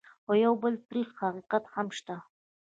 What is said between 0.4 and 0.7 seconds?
یو